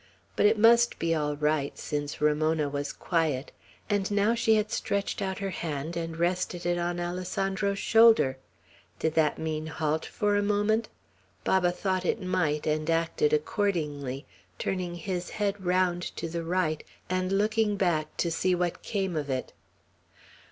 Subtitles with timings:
[0.35, 3.51] But it must be all right, since Ramona was quiet;
[3.87, 8.39] and now she had stretched out her hand and rested it on Alessandro's shoulder.
[8.97, 10.89] Did that mean halt for a moment?
[11.43, 14.25] Baba thought it might, and acted accordingly;
[14.57, 19.29] turning his head round to the right, and looking back to see what came of
[19.29, 19.53] it.